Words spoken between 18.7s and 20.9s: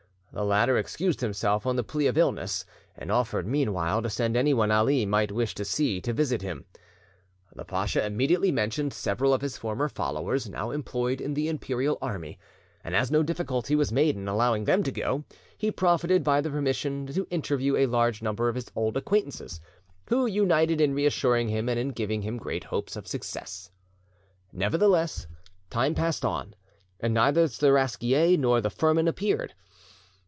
old acquaintances, who united